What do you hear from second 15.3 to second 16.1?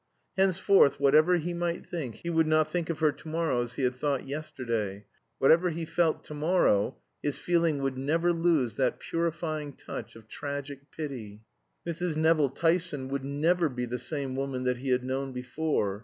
before.